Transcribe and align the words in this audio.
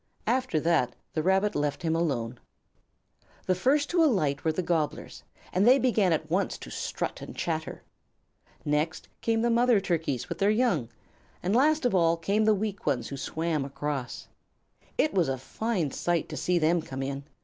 After 0.25 0.59
that 0.61 0.95
the 1.13 1.21
Rabbit 1.21 1.53
left 1.53 1.83
him 1.83 1.95
alone. 1.95 2.39
The 3.45 3.53
first 3.53 3.87
to 3.91 4.03
alight 4.03 4.43
were 4.43 4.51
the 4.51 4.63
Gobblers, 4.63 5.21
and 5.53 5.67
they 5.67 5.77
began 5.77 6.11
at 6.11 6.27
once 6.27 6.57
to 6.57 6.71
strut 6.71 7.21
and 7.21 7.35
chatter. 7.35 7.83
Next 8.65 9.07
came 9.21 9.43
the 9.43 9.51
mother 9.51 9.79
Turkeys 9.79 10.25
and 10.27 10.39
their 10.39 10.49
young, 10.49 10.89
and 11.43 11.55
last 11.55 11.85
of 11.85 11.93
all 11.93 12.17
came 12.17 12.45
the 12.45 12.55
weak 12.55 12.87
ones 12.87 13.09
who 13.09 13.15
swam 13.17 13.63
across. 13.63 14.27
It 14.97 15.13
was 15.13 15.29
a 15.29 15.37
fine 15.37 15.91
sight 15.91 16.27
to 16.29 16.35
see 16.35 16.57
them 16.57 16.81
come 16.81 17.03
in. 17.03 17.23